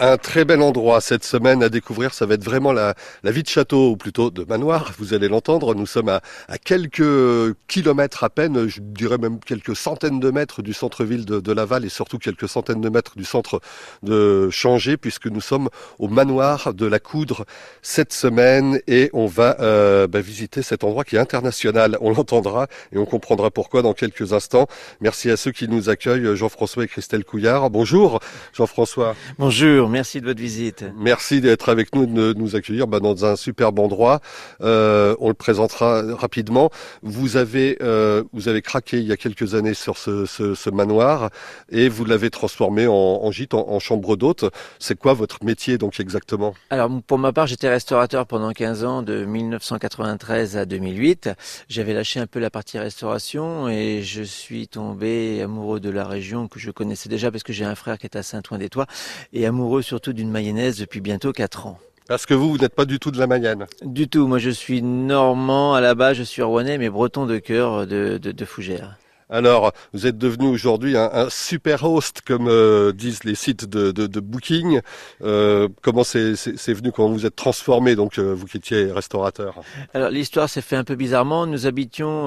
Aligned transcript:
Un 0.00 0.16
très 0.16 0.44
bel 0.44 0.60
endroit 0.60 1.00
cette 1.00 1.22
semaine 1.22 1.62
à 1.62 1.68
découvrir, 1.68 2.14
ça 2.14 2.26
va 2.26 2.34
être 2.34 2.42
vraiment 2.42 2.72
la, 2.72 2.96
vie 3.22 3.44
de 3.44 3.48
château, 3.48 3.90
ou 3.90 3.96
plutôt 3.96 4.32
de 4.32 4.42
manoir, 4.42 4.92
vous 4.98 5.14
allez 5.14 5.28
l'entendre. 5.28 5.72
Nous 5.76 5.86
sommes 5.86 6.08
à, 6.08 6.20
à, 6.48 6.58
quelques 6.58 7.54
kilomètres 7.68 8.24
à 8.24 8.28
peine, 8.28 8.66
je 8.66 8.80
dirais 8.80 9.18
même 9.18 9.38
quelques 9.38 9.76
centaines 9.76 10.18
de 10.18 10.32
mètres 10.32 10.62
du 10.62 10.72
centre-ville 10.72 11.24
de, 11.24 11.38
de, 11.38 11.52
Laval 11.52 11.84
et 11.84 11.88
surtout 11.88 12.18
quelques 12.18 12.48
centaines 12.48 12.80
de 12.80 12.88
mètres 12.88 13.16
du 13.16 13.24
centre 13.24 13.60
de 14.02 14.50
Changé, 14.50 14.96
puisque 14.96 15.28
nous 15.28 15.40
sommes 15.40 15.68
au 16.00 16.08
manoir 16.08 16.74
de 16.74 16.86
la 16.86 16.98
Coudre 16.98 17.44
cette 17.80 18.12
semaine 18.12 18.80
et 18.88 19.10
on 19.12 19.26
va 19.26 19.58
euh, 19.60 20.08
bah, 20.08 20.20
visiter 20.20 20.62
cet 20.62 20.82
endroit 20.82 21.04
qui 21.04 21.14
est 21.14 21.20
international. 21.20 21.98
On 22.00 22.10
l'entendra 22.10 22.66
et 22.90 22.98
on 22.98 23.06
comprendra 23.06 23.52
pourquoi 23.52 23.82
dans 23.82 23.94
quelques 23.94 24.32
instants. 24.32 24.66
Merci 25.00 25.30
à 25.30 25.36
ceux 25.36 25.52
qui 25.52 25.68
nous 25.68 25.88
accueillent, 25.88 26.34
Jean-François 26.34 26.82
et 26.82 26.88
Christelle 26.88 27.24
Couillard. 27.24 27.70
Bonjour 27.70 28.18
Jean-François. 28.54 29.14
Bonjour 29.38 29.83
merci 29.88 30.20
de 30.20 30.26
votre 30.26 30.40
visite. 30.40 30.84
Merci 30.96 31.40
d'être 31.40 31.68
avec 31.68 31.94
nous, 31.94 32.06
de 32.06 32.32
nous 32.34 32.56
accueillir 32.56 32.86
bah, 32.86 33.00
dans 33.00 33.24
un 33.24 33.36
superbe 33.36 33.78
endroit. 33.78 34.20
Euh, 34.60 35.14
on 35.20 35.28
le 35.28 35.34
présentera 35.34 36.02
rapidement. 36.14 36.70
Vous 37.02 37.36
avez, 37.36 37.78
euh, 37.82 38.22
vous 38.32 38.48
avez 38.48 38.62
craqué 38.62 38.98
il 38.98 39.04
y 39.04 39.12
a 39.12 39.16
quelques 39.16 39.54
années 39.54 39.74
sur 39.74 39.98
ce, 39.98 40.26
ce, 40.26 40.54
ce 40.54 40.70
manoir 40.70 41.30
et 41.70 41.88
vous 41.88 42.04
l'avez 42.04 42.30
transformé 42.30 42.86
en, 42.86 42.92
en 42.92 43.30
gîte, 43.30 43.54
en, 43.54 43.68
en 43.68 43.78
chambre 43.78 44.16
d'hôte. 44.16 44.44
C'est 44.78 44.98
quoi 44.98 45.14
votre 45.14 45.44
métier 45.44 45.78
donc 45.78 46.00
exactement? 46.00 46.54
Alors 46.70 46.90
pour 47.06 47.18
ma 47.18 47.32
part, 47.32 47.46
j'étais 47.46 47.68
restaurateur 47.68 48.26
pendant 48.26 48.52
15 48.52 48.84
ans, 48.84 49.02
de 49.02 49.24
1993 49.24 50.56
à 50.56 50.64
2008. 50.64 51.30
J'avais 51.68 51.94
lâché 51.94 52.20
un 52.20 52.26
peu 52.26 52.40
la 52.40 52.50
partie 52.50 52.78
restauration 52.78 53.68
et 53.68 54.02
je 54.02 54.22
suis 54.22 54.68
tombé 54.68 55.42
amoureux 55.42 55.80
de 55.80 55.90
la 55.90 56.06
région 56.06 56.48
que 56.48 56.58
je 56.58 56.70
connaissais 56.70 57.08
déjà 57.08 57.30
parce 57.30 57.42
que 57.42 57.52
j'ai 57.52 57.64
un 57.64 57.74
frère 57.74 57.98
qui 57.98 58.06
est 58.06 58.16
à 58.16 58.22
Saint-Ouen-des-Tois 58.22 58.86
et 59.32 59.46
amoureux 59.46 59.73
surtout 59.82 60.12
d'une 60.12 60.30
mayonnaise 60.30 60.78
depuis 60.78 61.00
bientôt 61.00 61.32
4 61.32 61.66
ans. 61.66 61.78
Parce 62.06 62.26
que 62.26 62.34
vous, 62.34 62.50
vous 62.50 62.58
n'êtes 62.58 62.74
pas 62.74 62.84
du 62.84 62.98
tout 62.98 63.10
de 63.10 63.18
la 63.18 63.26
Mayenne 63.26 63.66
Du 63.82 64.08
tout. 64.08 64.26
Moi, 64.26 64.38
je 64.38 64.50
suis 64.50 64.82
normand 64.82 65.74
à 65.74 65.80
la 65.80 65.94
base, 65.94 66.18
je 66.18 66.22
suis 66.22 66.42
rouennais, 66.42 66.76
mais 66.76 66.90
breton 66.90 67.24
de 67.24 67.38
cœur 67.38 67.86
de, 67.86 68.18
de, 68.18 68.30
de 68.30 68.44
Fougères. 68.44 68.98
Alors, 69.30 69.72
vous 69.92 70.06
êtes 70.06 70.18
devenu 70.18 70.48
aujourd'hui 70.48 70.96
un, 70.96 71.28
super 71.30 71.84
host, 71.84 72.20
comme 72.26 72.46
euh, 72.48 72.92
disent 72.92 73.24
les 73.24 73.34
sites 73.34 73.64
de, 73.64 73.90
de, 73.90 74.20
Booking. 74.20 74.80
Euh, 75.22 75.68
comment 75.82 76.04
c'est 76.04 76.34
venu, 76.68 76.92
comment 76.92 77.08
vous 77.08 77.24
êtes 77.24 77.36
transformé, 77.36 77.96
donc 77.96 78.18
euh, 78.18 78.34
vous 78.34 78.46
qui 78.46 78.58
étiez 78.58 78.92
restaurateur 78.92 79.60
Alors, 79.94 80.10
l'histoire 80.10 80.48
s'est 80.48 80.60
fait 80.60 80.76
un 80.76 80.84
peu 80.84 80.94
bizarrement. 80.94 81.46
Nous 81.46 81.66
habitions 81.66 82.26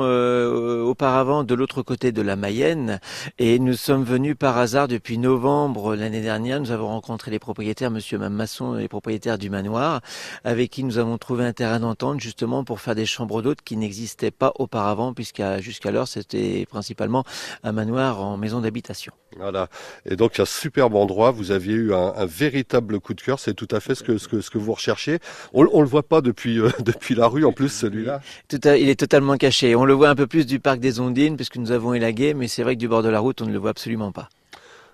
auparavant 0.87 1.43
de 1.43 1.53
l'autre 1.53 1.81
côté 1.81 2.11
de 2.11 2.21
la 2.21 2.35
Mayenne 2.35 2.99
et 3.37 3.59
nous 3.59 3.73
sommes 3.73 4.03
venus 4.03 4.35
par 4.37 4.57
hasard 4.57 4.87
depuis 4.87 5.17
novembre 5.17 5.95
l'année 5.95 6.21
dernière. 6.21 6.59
Nous 6.59 6.71
avons 6.71 6.87
rencontré 6.87 7.29
les 7.31 7.39
propriétaires, 7.39 7.91
Monsieur 7.91 8.17
Masson, 8.17 8.73
les 8.73 8.87
propriétaires 8.87 9.37
du 9.37 9.49
manoir, 9.49 10.01
avec 10.43 10.71
qui 10.71 10.83
nous 10.83 10.97
avons 10.97 11.17
trouvé 11.17 11.45
un 11.45 11.53
terrain 11.53 11.79
d'entente 11.79 12.19
justement 12.19 12.63
pour 12.63 12.79
faire 12.79 12.95
des 12.95 13.05
chambres 13.05 13.41
d'hôtes 13.41 13.61
qui 13.63 13.77
n'existaient 13.77 14.31
pas 14.31 14.51
auparavant, 14.55 15.13
puisqu'à 15.13 15.59
jusqu'alors 15.59 16.07
c'était 16.07 16.65
principalement 16.65 16.86
principalement 16.87 17.25
un 17.63 17.73
manoir 17.73 18.21
en 18.21 18.37
maison 18.37 18.61
d'habitation. 18.61 19.11
Voilà. 19.35 19.67
Et 20.09 20.15
donc 20.15 20.39
un 20.39 20.45
superbe 20.45 20.95
endroit. 20.95 21.31
Vous 21.31 21.51
aviez 21.51 21.73
eu 21.73 21.93
un, 21.93 22.13
un 22.15 22.25
véritable 22.25 23.01
coup 23.01 23.13
de 23.13 23.19
cœur. 23.19 23.39
C'est 23.39 23.53
tout 23.53 23.67
à 23.71 23.81
fait 23.81 23.93
ce 23.93 24.03
que 24.03 24.17
ce 24.17 24.29
que, 24.29 24.39
ce 24.39 24.49
que 24.49 24.57
vous 24.57 24.71
recherchez. 24.71 25.19
On, 25.53 25.67
on 25.73 25.81
le 25.81 25.87
voit 25.87 26.07
pas 26.07 26.21
depuis 26.21 26.59
euh, 26.59 26.69
depuis 26.79 27.13
la 27.13 27.27
rue 27.27 27.43
en 27.43 27.51
plus 27.51 27.69
celui-là. 27.69 28.21
il 28.51 28.87
est 28.89 28.99
totalement 28.99 29.35
caché. 29.35 29.75
On 29.75 29.83
le 29.83 29.93
voit 29.93 30.09
un 30.09 30.15
peu 30.15 30.27
plus 30.27 30.45
du 30.45 30.59
parc 30.61 30.79
des 30.79 31.01
Ondines 31.01 31.35
puisque 31.35 31.57
nous 31.57 31.71
avons 31.71 31.93
élagué, 31.93 32.33
mais 32.33 32.47
c'est 32.47 32.63
vrai 32.63 32.75
que 32.75 32.79
du 32.79 32.87
bord 32.87 33.03
de 33.03 33.09
la 33.09 33.19
route 33.19 33.41
on 33.41 33.45
ne 33.45 33.51
le 33.51 33.59
voit 33.59 33.71
absolument 33.71 34.13
pas 34.13 34.29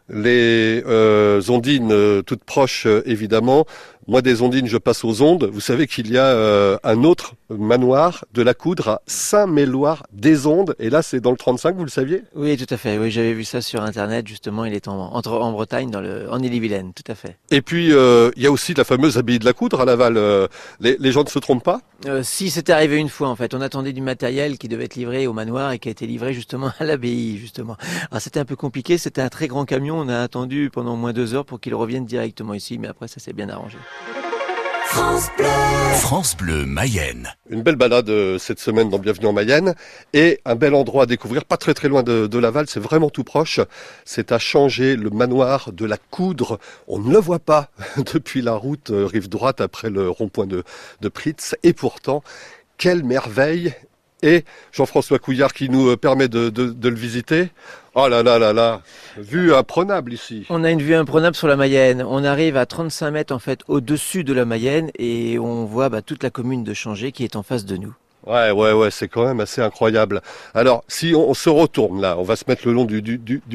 les 0.09 0.83
euh, 0.85 1.41
ondines 1.47 1.91
euh, 1.91 2.21
toutes 2.21 2.43
proches 2.43 2.85
euh, 2.85 3.01
évidemment. 3.05 3.65
Moi 4.07 4.21
des 4.21 4.41
ondines 4.41 4.67
je 4.67 4.77
passe 4.77 5.03
aux 5.03 5.21
ondes. 5.21 5.49
Vous 5.51 5.61
savez 5.61 5.87
qu'il 5.87 6.11
y 6.11 6.17
a 6.17 6.25
euh, 6.25 6.77
un 6.83 7.03
autre 7.03 7.35
manoir 7.49 8.25
de 8.33 8.41
la 8.41 8.53
Coudre 8.53 8.87
à 8.87 9.01
Saint-Méloire 9.07 10.03
des 10.11 10.47
Ondes 10.47 10.75
et 10.79 10.89
là 10.89 11.01
c'est 11.01 11.19
dans 11.19 11.31
le 11.31 11.37
35, 11.37 11.75
vous 11.75 11.83
le 11.83 11.89
saviez? 11.89 12.23
Oui, 12.35 12.57
tout 12.57 12.71
à 12.73 12.77
fait. 12.77 12.97
Oui, 12.97 13.11
j'avais 13.11 13.33
vu 13.33 13.43
ça 13.43 13.61
sur 13.61 13.81
internet 13.81 14.27
justement, 14.27 14.65
il 14.65 14.73
est 14.73 14.87
en 14.87 15.13
entre 15.13 15.33
en 15.33 15.51
Bretagne 15.51 15.89
dans 15.89 16.01
le 16.01 16.31
en 16.31 16.39
Ille-et-Vilaine, 16.41 16.93
tout 16.93 17.09
à 17.11 17.15
fait. 17.15 17.37
Et 17.51 17.61
puis 17.61 17.87
il 17.87 18.43
y 18.43 18.47
a 18.47 18.51
aussi 18.51 18.73
la 18.73 18.83
fameuse 18.83 19.17
abbaye 19.17 19.39
de 19.39 19.45
la 19.45 19.53
Coudre 19.53 19.81
à 19.81 19.85
Laval. 19.85 20.19
Les, 20.79 20.97
les, 20.99 21.11
gens 21.11 21.23
ne 21.23 21.29
se 21.29 21.39
trompent 21.39 21.63
pas? 21.63 21.81
Si, 22.23 22.49
c'était 22.49 22.73
arrivé 22.73 22.97
une 22.97 23.09
fois 23.09 23.29
en 23.29 23.35
fait. 23.35 23.53
On 23.53 23.61
attendait 23.61 23.93
du 23.93 24.01
matériel 24.01 24.57
qui 24.57 24.67
devait 24.67 24.85
être 24.85 24.95
livré 24.95 25.27
au 25.27 25.33
manoir 25.33 25.71
et 25.71 25.79
qui 25.79 25.87
a 25.87 25.91
été 25.91 26.07
livré 26.07 26.33
justement 26.33 26.71
à 26.79 26.83
l'abbaye 26.83 27.37
justement. 27.37 27.77
Alors 28.11 28.21
c'était 28.21 28.39
un 28.39 28.45
peu 28.45 28.55
compliqué, 28.55 28.97
c'était 28.97 29.21
un 29.21 29.29
très 29.29 29.47
grand 29.47 29.65
camion 29.65 29.83
on 29.91 30.09
a 30.09 30.19
attendu 30.19 30.69
pendant 30.71 30.93
au 30.93 30.97
moins 30.97 31.13
deux 31.13 31.33
heures 31.33 31.45
pour 31.45 31.59
qu'il 31.59 31.75
revienne 31.75 32.05
directement 32.05 32.53
ici, 32.53 32.77
mais 32.77 32.87
après 32.87 33.07
ça 33.07 33.19
s'est 33.19 33.33
bien 33.33 33.49
arrangé. 33.49 33.77
France 34.93 35.27
Bleu. 35.35 35.47
France 35.95 36.37
Bleu 36.37 36.65
Mayenne. 36.67 37.33
Une 37.49 37.63
belle 37.63 37.77
balade 37.77 38.11
euh, 38.11 38.37
cette 38.37 38.59
semaine 38.59 38.91
dans 38.91 38.99
Bienvenue 38.99 39.25
en 39.25 39.33
Mayenne 39.33 39.73
et 40.13 40.39
un 40.45 40.53
bel 40.53 40.75
endroit 40.75 41.03
à 41.03 41.05
découvrir, 41.07 41.45
pas 41.45 41.57
très 41.57 41.73
très 41.73 41.87
loin 41.87 42.03
de, 42.03 42.27
de 42.27 42.37
Laval, 42.37 42.67
c'est 42.69 42.79
vraiment 42.79 43.09
tout 43.09 43.23
proche. 43.23 43.59
C'est 44.05 44.31
à 44.31 44.37
changer 44.37 44.95
le 44.95 45.09
manoir 45.09 45.71
de 45.71 45.87
la 45.87 45.97
Coudre. 45.97 46.59
On 46.87 46.99
ne 46.99 47.11
le 47.11 47.17
voit 47.17 47.39
pas 47.39 47.71
depuis 48.13 48.43
la 48.43 48.53
route 48.53 48.91
euh, 48.91 49.07
rive 49.07 49.29
droite 49.29 49.61
après 49.61 49.89
le 49.89 50.11
rond-point 50.11 50.45
de, 50.45 50.63
de 51.01 51.09
Pritz 51.09 51.55
et 51.63 51.73
pourtant, 51.73 52.23
quelle 52.77 53.03
merveille 53.03 53.73
et 54.23 54.45
Jean-François 54.71 55.19
Couillard 55.19 55.53
qui 55.53 55.69
nous 55.69 55.89
euh, 55.89 55.97
permet 55.97 56.27
de, 56.27 56.51
le 56.55 56.95
visiter. 56.95 57.51
Oh 57.93 58.07
là 58.07 58.23
là 58.23 58.39
là 58.39 58.53
là, 58.53 58.81
vue 59.17 59.53
imprenable 59.53 60.13
ici. 60.13 60.47
On 60.49 60.63
a 60.63 60.71
une 60.71 60.81
vue 60.81 60.95
imprenable 60.95 61.35
sur 61.35 61.47
la 61.47 61.55
Mayenne. 61.55 62.03
On 62.07 62.23
arrive 62.23 62.57
à 62.57 62.65
35 62.65 63.11
mètres 63.11 63.35
en 63.35 63.39
fait 63.39 63.59
au-dessus 63.67 64.23
de 64.23 64.33
la 64.33 64.45
Mayenne 64.45 64.89
et 64.97 65.37
on 65.37 65.65
voit 65.65 65.89
bah, 65.89 66.01
toute 66.01 66.23
la 66.23 66.31
commune 66.31 66.63
de 66.63 66.73
Changé 66.73 67.11
qui 67.11 67.23
est 67.23 67.35
en 67.35 67.43
face 67.43 67.65
de 67.65 67.77
nous. 67.77 67.93
Ouais, 68.25 68.51
ouais, 68.51 68.71
ouais, 68.71 68.89
c'est 68.89 69.09
quand 69.09 69.25
même 69.25 69.41
assez 69.41 69.61
incroyable. 69.61 70.21
Alors, 70.53 70.83
si 70.87 71.13
on, 71.13 71.33
se 71.33 71.49
retourne 71.49 71.99
là, 72.01 72.15
on 72.17 72.23
va 72.23 72.37
se 72.37 72.45
mettre 72.47 72.65
le 72.65 72.73
long 72.73 72.85
du, 72.85 73.01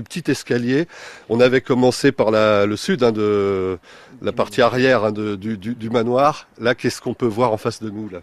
petit 0.04 0.30
escalier. 0.30 0.86
On 1.30 1.40
avait 1.40 1.62
commencé 1.62 2.12
par 2.12 2.30
le 2.30 2.76
sud, 2.76 3.02
hein, 3.02 3.12
de 3.12 3.78
la 4.20 4.32
partie 4.32 4.60
arrière 4.60 5.04
hein, 5.04 5.12
du, 5.12 5.90
manoir. 5.90 6.48
Là, 6.60 6.74
qu'est-ce 6.74 7.00
qu'on 7.00 7.14
peut 7.14 7.26
voir 7.26 7.52
en 7.52 7.56
face 7.56 7.82
de 7.82 7.88
nous 7.88 8.10
là? 8.10 8.18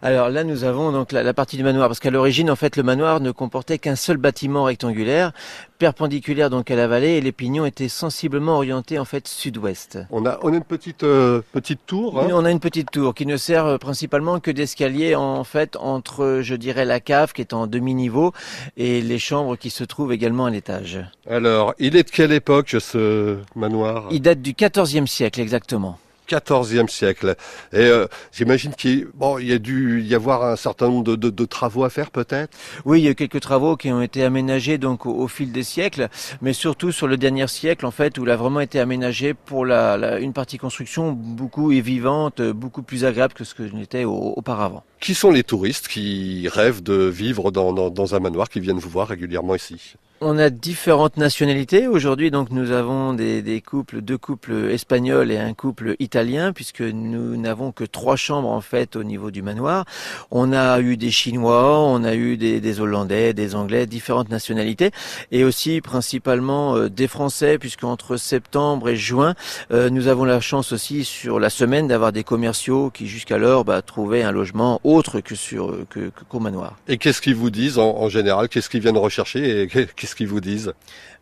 Alors 0.00 0.28
là, 0.30 0.44
nous 0.44 0.62
avons 0.62 0.92
donc 0.92 1.10
la 1.10 1.34
partie 1.34 1.56
du 1.56 1.64
manoir, 1.64 1.88
parce 1.88 1.98
qu'à 1.98 2.10
l'origine, 2.10 2.48
en 2.50 2.56
fait, 2.56 2.76
le 2.76 2.84
manoir 2.84 3.20
ne 3.20 3.32
comportait 3.32 3.78
qu'un 3.78 3.96
seul 3.96 4.18
bâtiment 4.18 4.64
rectangulaire, 4.64 5.32
perpendiculaire 5.78 6.50
donc 6.50 6.70
à 6.70 6.76
la 6.76 6.86
vallée, 6.86 7.16
et 7.16 7.20
les 7.20 7.32
pignons 7.32 7.64
étaient 7.64 7.88
sensiblement 7.88 8.56
orientés 8.56 8.98
en 8.98 9.04
fait 9.04 9.26
sud-ouest. 9.28 9.98
On 10.10 10.26
a, 10.26 10.38
on 10.42 10.52
a 10.52 10.56
une 10.56 10.64
petite 10.64 11.04
euh, 11.04 11.40
petite 11.52 11.80
tour. 11.86 12.20
Hein 12.20 12.28
on 12.32 12.44
a 12.44 12.50
une 12.50 12.60
petite 12.60 12.90
tour 12.90 13.14
qui 13.14 13.26
ne 13.26 13.36
sert 13.36 13.66
euh, 13.66 13.78
principalement 13.78 14.40
que 14.40 14.50
d'escalier 14.50 15.14
en 15.14 15.44
fait 15.44 15.76
entre, 15.76 16.40
je 16.42 16.54
dirais, 16.54 16.84
la 16.84 17.00
cave 17.00 17.32
qui 17.32 17.40
est 17.40 17.52
en 17.52 17.66
demi-niveau 17.66 18.32
et 18.76 19.00
les 19.00 19.18
chambres 19.18 19.56
qui 19.56 19.70
se 19.70 19.84
trouvent 19.84 20.12
également 20.12 20.46
à 20.46 20.50
l'étage. 20.50 20.98
Alors, 21.28 21.74
il 21.78 21.96
est 21.96 22.04
de 22.04 22.10
quelle 22.10 22.32
époque 22.32 22.76
ce 22.80 23.38
manoir? 23.54 24.08
Il 24.10 24.22
date 24.22 24.42
du 24.42 24.54
XIVe 24.54 25.06
siècle 25.06 25.40
exactement. 25.40 25.98
14e 26.28 26.88
siècle. 26.88 27.36
Et 27.72 27.78
euh, 27.78 28.06
j'imagine 28.32 28.74
qu'il 28.74 29.06
bon, 29.14 29.38
il 29.38 29.48
y 29.48 29.52
a 29.52 29.58
dû 29.58 30.02
y 30.02 30.14
avoir 30.14 30.44
un 30.44 30.56
certain 30.56 30.88
nombre 30.88 31.04
de, 31.04 31.16
de, 31.16 31.30
de 31.30 31.44
travaux 31.44 31.84
à 31.84 31.90
faire 31.90 32.10
peut-être? 32.10 32.56
Oui, 32.84 33.00
il 33.00 33.04
y 33.04 33.08
a 33.08 33.14
quelques 33.14 33.40
travaux 33.40 33.76
qui 33.76 33.90
ont 33.90 34.02
été 34.02 34.22
aménagés 34.24 34.78
donc 34.78 35.06
au, 35.06 35.14
au, 35.14 35.28
fil 35.28 35.52
des 35.52 35.62
siècles, 35.62 36.08
mais 36.42 36.52
surtout 36.52 36.92
sur 36.92 37.06
le 37.06 37.16
dernier 37.16 37.46
siècle 37.46 37.86
en 37.86 37.90
fait 37.90 38.18
où 38.18 38.24
il 38.24 38.30
a 38.30 38.36
vraiment 38.36 38.60
été 38.60 38.80
aménagé 38.80 39.34
pour 39.34 39.64
la, 39.64 39.96
la 39.96 40.18
une 40.18 40.32
partie 40.32 40.58
construction 40.58 41.12
beaucoup 41.12 41.72
et 41.72 41.80
vivante, 41.80 42.42
beaucoup 42.42 42.82
plus 42.82 43.04
agréable 43.04 43.34
que 43.34 43.44
ce 43.44 43.54
que 43.54 43.62
n'était 43.62 44.04
auparavant. 44.04 44.82
Qui 45.00 45.14
sont 45.14 45.30
les 45.30 45.44
touristes 45.44 45.88
qui 45.88 46.48
rêvent 46.48 46.82
de 46.82 47.04
vivre 47.04 47.50
dans, 47.50 47.72
dans, 47.72 47.90
dans 47.90 48.14
un 48.14 48.20
manoir, 48.20 48.48
qui 48.48 48.60
viennent 48.60 48.78
vous 48.78 48.90
voir 48.90 49.08
régulièrement 49.08 49.54
ici? 49.54 49.94
On 50.20 50.38
a 50.38 50.50
différentes 50.50 51.16
nationalités 51.16 51.86
aujourd'hui, 51.86 52.30
donc 52.30 52.50
nous 52.50 52.72
avons 52.72 53.12
des, 53.12 53.62
couples, 53.64 54.00
deux 54.00 54.18
couples 54.18 54.70
espagnols 54.70 55.30
et 55.30 55.38
un 55.38 55.54
couple 55.54 55.96
italien, 55.98 56.52
puisque 56.52 56.80
nous 56.80 57.36
n'avons 57.36 57.72
que 57.72 57.84
trois 57.84 58.16
chambres 58.16 58.48
en 58.48 58.60
fait 58.60 58.96
au 58.96 59.04
niveau 59.04 59.30
du 59.30 59.42
manoir. 59.42 59.84
On 60.30 60.52
a 60.52 60.80
eu 60.80 60.96
des 60.96 61.10
Chinois, 61.10 61.78
on 61.78 62.04
a 62.04 62.14
eu 62.14 62.36
des, 62.36 62.80
Hollandais, 62.80 63.32
des 63.32 63.54
Anglais, 63.54 63.86
différentes 63.86 64.30
nationalités, 64.30 64.90
et 65.30 65.44
aussi 65.44 65.80
principalement 65.80 66.76
euh, 66.76 66.88
des 66.88 67.08
Français, 67.08 67.58
puisque 67.58 67.84
entre 67.84 68.16
septembre 68.16 68.88
et 68.88 68.96
juin, 68.96 69.34
euh, 69.72 69.90
nous 69.90 70.08
avons 70.08 70.24
la 70.24 70.40
chance 70.40 70.72
aussi 70.72 71.04
sur 71.04 71.38
la 71.38 71.50
semaine 71.50 71.88
d'avoir 71.88 72.12
des 72.12 72.24
commerciaux 72.24 72.90
qui 72.90 73.06
jusqu'alors 73.06 73.64
bah, 73.64 73.82
trouvaient 73.82 74.22
un 74.22 74.32
logement 74.32 74.80
autre 74.84 75.20
que 75.20 75.34
sur 75.34 75.76
que 75.90 76.10
qu'au 76.28 76.40
manoir. 76.40 76.76
Et 76.88 76.98
qu'est-ce 76.98 77.20
qu'ils 77.20 77.36
vous 77.36 77.50
disent 77.50 77.78
en, 77.78 78.08
général? 78.08 78.48
Qu'est-ce 78.48 78.68
qu'ils 78.68 78.80
viennent 78.80 78.96
rechercher 78.96 79.68
qu'est-ce 80.08 80.16
qu'ils 80.16 80.28
vous 80.28 80.40
disent 80.40 80.72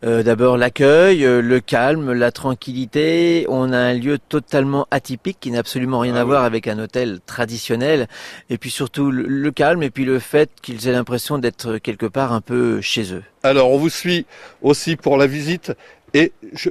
euh, 0.05 0.23
D'abord 0.23 0.57
l'accueil, 0.57 1.25
euh, 1.25 1.41
le 1.41 1.59
calme, 1.59 2.13
la 2.13 2.31
tranquillité. 2.31 3.45
On 3.49 3.73
a 3.73 3.77
un 3.77 3.93
lieu 3.93 4.17
totalement 4.17 4.87
atypique 4.91 5.37
qui 5.41 5.51
n'a 5.51 5.59
absolument 5.59 5.99
rien 5.99 6.15
ah 6.15 6.21
à 6.21 6.23
oui. 6.23 6.29
voir 6.29 6.43
avec 6.45 6.67
un 6.67 6.79
hôtel 6.79 7.19
traditionnel. 7.25 8.07
Et 8.49 8.57
puis 8.57 8.69
surtout 8.69 9.11
le, 9.11 9.23
le 9.23 9.51
calme 9.51 9.83
et 9.83 9.89
puis 9.89 10.05
le 10.05 10.19
fait 10.19 10.49
qu'ils 10.61 10.87
aient 10.87 10.93
l'impression 10.93 11.37
d'être 11.37 11.79
quelque 11.79 12.05
part 12.05 12.31
un 12.31 12.39
peu 12.39 12.79
chez 12.79 13.13
eux. 13.13 13.23
Alors 13.43 13.71
on 13.71 13.77
vous 13.77 13.89
suit 13.89 14.25
aussi 14.61 14.95
pour 14.95 15.17
la 15.17 15.27
visite 15.27 15.73
et 16.13 16.31
je 16.53 16.69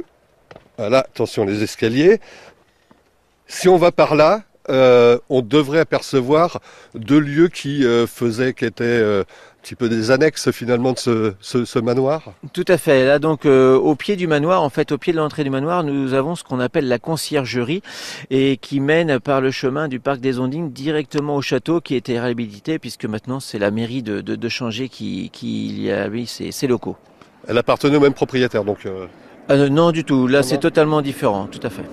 Voilà, 0.79 1.01
attention 1.01 1.45
les 1.45 1.63
escaliers. 1.63 2.19
Si 3.47 3.69
on 3.69 3.77
va 3.77 3.93
par 3.93 4.15
là, 4.15 4.43
euh, 4.69 5.19
on 5.29 5.43
devrait 5.43 5.81
apercevoir 5.81 6.61
deux 6.95 7.21
lieux 7.21 7.49
qui 7.49 7.85
euh, 7.85 8.07
faisaient, 8.07 8.53
qui 8.53 8.65
étaient 8.65 8.85
euh, 8.85 9.23
petit 9.67 9.75
peu 9.75 9.89
des 9.89 10.13
annexes 10.13 10.53
finalement 10.53 10.93
de 10.93 10.99
ce, 10.99 11.35
ce, 11.41 11.65
ce 11.65 11.79
manoir. 11.81 12.23
Tout 12.53 12.65
à 12.69 12.79
fait. 12.79 13.05
Là 13.05 13.19
donc 13.19 13.47
au 13.47 13.95
pied 13.97 14.15
du 14.15 14.29
manoir, 14.29 14.63
en 14.63 14.71
fait 14.71 14.93
au 14.93 14.99
pied 14.99 15.13
de 15.13 15.19
l'entrée 15.19 15.43
du 15.43 15.51
manoir, 15.51 15.83
nous 15.83 16.15
avons 16.15 16.37
ce 16.37 16.45
qu'on 16.45 16.61
appelle 16.61 16.87
la 16.87 17.01
conciergerie 17.01 17.83
et 18.31 18.59
qui 18.59 18.79
mène 18.79 19.19
par 19.19 19.41
le 19.41 19.51
chemin 19.51 19.89
du 19.89 19.99
parc 19.99 20.21
des 20.21 20.39
Ondines 20.39 20.71
directement 20.71 21.35
au 21.35 21.43
château 21.43 21.81
qui 21.81 21.95
a 21.95 21.97
été 21.97 22.21
réhabilité 22.21 22.79
puisque 22.79 23.07
maintenant 23.07 23.41
c'est 23.41 23.59
la 23.59 23.73
mairie 23.73 24.05
de, 24.05 24.21
de, 24.21 24.37
de 24.37 24.49
Changé 24.49 24.89
qui, 24.89 25.31
qui 25.33 25.83
y 25.83 25.91
a 25.91 26.09
mis 26.09 26.29
ses, 26.29 26.53
ses 26.53 26.69
locaux. 26.69 26.97
Elle 27.49 27.59
appartenait 27.59 27.97
au 27.97 28.01
même 28.01 28.15
propriétaire 28.15 28.63
donc. 28.63 28.87
Euh, 28.87 29.69
non 29.69 29.91
du 29.91 30.05
tout. 30.05 30.29
Là 30.29 30.45
c'est 30.45 30.59
totalement 30.59 31.03
différent. 31.03 31.49
Tout 31.51 31.65
à 31.65 31.71
fait. 31.71 31.85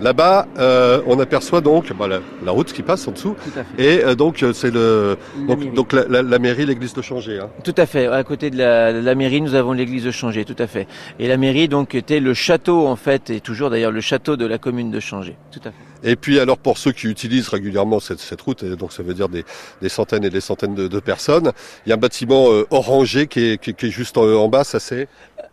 Là-bas, 0.00 0.46
euh, 0.58 1.00
on 1.06 1.18
aperçoit 1.18 1.60
donc 1.60 1.92
bah, 1.92 2.06
la, 2.06 2.20
la, 2.44 2.52
route 2.52 2.72
qui 2.72 2.82
passe 2.82 3.06
en 3.08 3.12
dessous. 3.12 3.34
Et 3.78 4.04
euh, 4.04 4.14
donc 4.14 4.44
c'est 4.52 4.70
le 4.70 5.16
la 5.38 5.46
donc, 5.46 5.58
mairie, 5.58 5.74
donc 5.74 5.92
la, 5.92 6.04
la, 6.08 6.22
la, 6.22 6.38
mairie, 6.38 6.66
l'église 6.66 6.94
de 6.94 7.02
Changé. 7.02 7.38
Hein. 7.38 7.48
Tout 7.64 7.74
à 7.76 7.86
fait. 7.86 8.06
À 8.06 8.22
côté 8.24 8.50
de 8.50 8.58
la, 8.58 9.14
mairie, 9.14 9.40
nous 9.40 9.54
avons 9.54 9.72
l'église 9.72 10.04
de 10.04 10.10
Changé. 10.10 10.44
Tout 10.44 10.56
à 10.58 10.66
fait. 10.66 10.86
Et 11.18 11.28
la 11.28 11.36
mairie 11.36 11.68
donc 11.68 11.94
était 11.94 12.20
le 12.20 12.34
château 12.34 12.86
en 12.86 12.96
fait, 12.96 13.30
et 13.30 13.40
toujours 13.40 13.70
d'ailleurs 13.70 13.92
le 13.92 14.00
château 14.00 14.36
de 14.36 14.46
la 14.46 14.58
commune 14.58 14.90
de 14.90 15.00
Changé. 15.00 15.36
Tout 15.50 15.60
à 15.60 15.70
fait. 15.70 15.86
Et 16.04 16.16
puis 16.16 16.38
alors 16.38 16.58
pour 16.58 16.78
ceux 16.78 16.92
qui 16.92 17.08
utilisent 17.08 17.48
régulièrement 17.48 18.00
cette, 18.00 18.20
cette 18.20 18.40
route, 18.40 18.62
et 18.62 18.76
donc 18.76 18.92
ça 18.92 19.02
veut 19.02 19.14
dire 19.14 19.28
des, 19.28 19.44
des, 19.80 19.88
centaines 19.88 20.24
et 20.24 20.30
des 20.30 20.40
centaines 20.40 20.74
de, 20.74 20.88
de, 20.88 21.00
personnes, 21.00 21.52
il 21.84 21.88
y 21.88 21.92
a 21.92 21.94
un 21.94 21.98
bâtiment 21.98 22.52
euh, 22.52 22.66
orangé 22.70 23.26
qui 23.26 23.40
est, 23.40 23.60
qui, 23.60 23.74
qui 23.74 23.86
est 23.86 23.90
juste 23.90 24.18
en, 24.18 24.24
en, 24.24 24.48
bas, 24.48 24.64
ça 24.64 24.78
c'est 24.78 25.08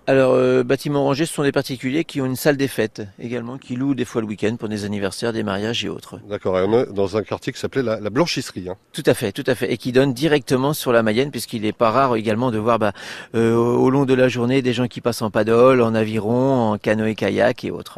Alors 0.05 0.33
euh, 0.33 0.63
bâtiment 0.63 1.03
orangé, 1.03 1.25
ce 1.25 1.33
sont 1.33 1.43
des 1.43 1.53
particuliers 1.53 2.03
qui 2.03 2.19
ont 2.19 2.25
une 2.25 2.35
salle 2.35 2.57
des 2.57 2.67
fêtes 2.67 3.03
également, 3.19 3.57
qui 3.57 3.77
louent 3.77 3.95
des 3.95 4.03
fois 4.03 4.19
le 4.19 4.27
week-end 4.27 4.57
pour 4.57 4.67
des 4.67 4.83
anniversaires, 4.83 5.31
des 5.31 5.43
mariages 5.43 5.85
et 5.85 5.87
autres. 5.89 6.19
D'accord, 6.27 6.59
et 6.59 6.63
on 6.63 6.81
est 6.81 6.91
dans 6.91 7.15
un 7.15 7.23
quartier 7.23 7.53
qui 7.53 7.59
s'appelait 7.59 7.83
la, 7.83 8.01
la, 8.01 8.09
blanchisserie. 8.09 8.67
Hein. 8.67 8.75
Tout 8.91 9.03
à 9.05 9.13
fait, 9.13 9.31
tout 9.31 9.45
à 9.47 9.55
fait, 9.55 9.71
et 9.71 9.77
qui 9.77 9.93
donne 9.93 10.13
directement 10.13 10.73
sur 10.73 10.91
la 10.91 11.03
Mayenne, 11.03 11.31
puisqu'il 11.31 11.61
n'est 11.61 11.71
pas 11.71 11.89
rare 11.89 12.17
également 12.17 12.51
de 12.51 12.57
voir 12.57 12.79
bah, 12.79 12.91
euh, 13.33 13.55
au 13.55 13.89
long 13.89 14.03
de 14.03 14.13
la 14.13 14.27
journée 14.27 14.61
des 14.61 14.73
gens 14.73 14.87
qui 14.87 14.99
passent 14.99 15.21
en 15.21 15.31
paddle, 15.31 15.81
en 15.81 15.95
aviron, 15.95 16.71
en 16.71 16.77
canoë-kayak 16.77 17.63
et 17.63 17.71
autres. 17.71 17.91